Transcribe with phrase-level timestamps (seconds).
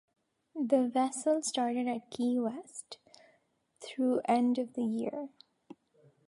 [0.55, 2.97] The vessel served at Key West
[3.79, 5.29] through end of the year.